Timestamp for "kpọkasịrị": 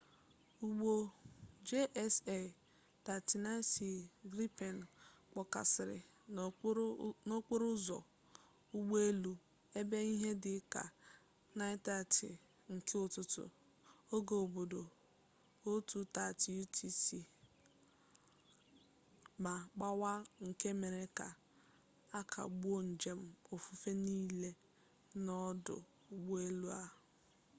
5.31-5.99